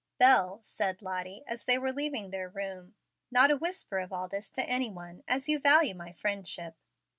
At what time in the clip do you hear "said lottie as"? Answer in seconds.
0.63-1.65